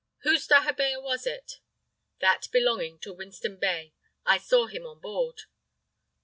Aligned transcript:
"Whose 0.23 0.47
dahabeah 0.47 0.99
was 1.03 1.27
it?" 1.27 1.59
"That 2.21 2.47
belonging 2.51 2.97
to 3.01 3.13
Winston 3.13 3.57
Bey. 3.57 3.93
I 4.25 4.39
saw 4.39 4.65
him 4.65 4.83
on 4.87 4.99
board." 4.99 5.41